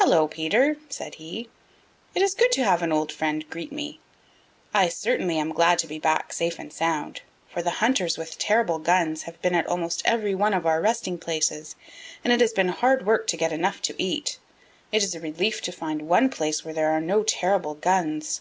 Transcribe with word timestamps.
"Hello, 0.00 0.26
Peter," 0.26 0.78
said 0.88 1.14
he. 1.14 1.48
"It 2.12 2.22
is 2.22 2.34
good 2.34 2.50
to 2.50 2.64
have 2.64 2.82
an 2.82 2.90
old 2.90 3.12
friend 3.12 3.48
greet 3.48 3.70
me. 3.70 4.00
I 4.74 4.88
certainly 4.88 5.38
am 5.38 5.52
glad 5.52 5.78
to 5.78 5.86
be 5.86 6.00
back 6.00 6.32
safe 6.32 6.58
and 6.58 6.72
sound, 6.72 7.20
for 7.48 7.62
the 7.62 7.70
hunters 7.78 8.18
with 8.18 8.36
terrible 8.36 8.80
guns 8.80 9.22
have 9.22 9.40
been 9.42 9.54
at 9.54 9.68
almost 9.68 10.02
every 10.04 10.34
one 10.34 10.54
of 10.54 10.66
our 10.66 10.80
resting 10.80 11.18
places, 11.18 11.76
and 12.24 12.32
it 12.32 12.40
has 12.40 12.52
been 12.52 12.70
hard 12.70 13.06
work 13.06 13.28
to 13.28 13.36
get 13.36 13.52
enough 13.52 13.80
to 13.82 13.94
eat. 13.96 14.40
It 14.90 15.04
is 15.04 15.14
a 15.14 15.20
relief 15.20 15.62
to 15.62 15.70
find 15.70 16.08
one 16.08 16.30
place 16.30 16.64
where 16.64 16.74
there 16.74 16.90
are 16.90 17.00
no 17.00 17.22
terrible 17.22 17.74
guns." 17.76 18.40